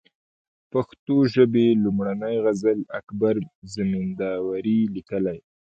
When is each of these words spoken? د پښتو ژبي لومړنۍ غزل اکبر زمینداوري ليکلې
د 0.03 0.03
پښتو 0.73 1.15
ژبي 1.33 1.67
لومړنۍ 1.83 2.35
غزل 2.45 2.79
اکبر 2.99 3.35
زمینداوري 3.73 4.79
ليکلې 4.95 5.37